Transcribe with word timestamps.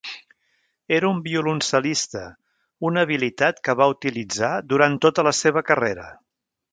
Era 0.99 1.09
un 1.15 1.19
violoncel·lista, 1.27 2.23
una 2.89 3.03
habilitat 3.07 3.61
que 3.69 3.77
va 3.81 3.89
utilitzar 3.95 4.53
durant 4.73 5.01
tota 5.07 5.27
la 5.29 5.35
seva 5.45 5.65
carrera. 5.73 6.09